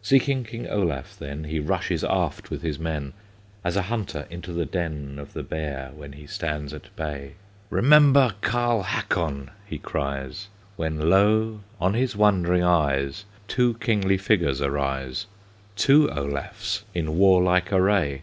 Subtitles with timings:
[0.00, 3.14] Seeking King Olaf then, He rushes aft with his men,
[3.64, 7.32] As a hunter into the den Of the bear, when he stands at bay.
[7.68, 11.62] "Remember Jarl Hakon!" he cries; When lo!
[11.80, 15.26] on his wondering eyes, Two kingly figures arise,
[15.74, 18.22] Two Olafs in warlike array!